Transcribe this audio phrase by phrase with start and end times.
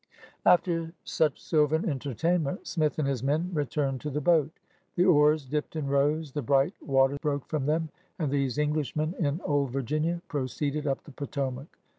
[0.47, 4.49] After such sylvan entertainment Smith and his men returned to the boat.
[4.95, 9.41] The oars dipped and rose, the bright water broke from them; and these Englishmen in
[9.41, 11.77] Old Virginia proceeded up the Potomac.